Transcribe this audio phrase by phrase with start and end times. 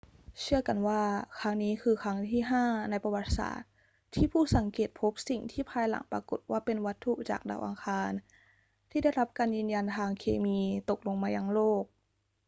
[0.39, 1.03] เชื่อกันว่า
[1.39, 3.69] ครั้งนี้คือครั้งที่ห้าในประวัติศาสตร์
[4.15, 8.11] ที่ผู้สังเกตพบสิ่งที่ภายหลังปรากฏว่าเป็นวัตถุจากดาวอังคาร
[8.89, 10.59] ที่ได้รับการยืนยันทางเคมี
[10.89, 11.83] ตกลงมายังโลก